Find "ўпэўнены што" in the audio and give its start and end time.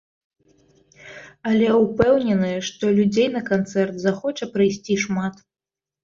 1.75-2.85